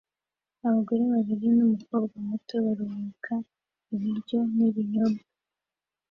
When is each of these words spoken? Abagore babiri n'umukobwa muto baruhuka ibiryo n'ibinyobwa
Abagore 0.67 1.03
babiri 1.13 1.45
n'umukobwa 1.57 2.15
muto 2.27 2.55
baruhuka 2.65 3.33
ibiryo 3.93 4.39
n'ibinyobwa 4.55 5.23